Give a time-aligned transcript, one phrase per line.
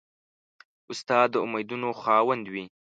[0.91, 2.65] استاد د امیدونو خاوند وي.